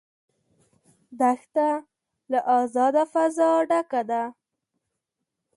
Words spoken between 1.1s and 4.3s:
دښته له آزاده فضا ډکه ده.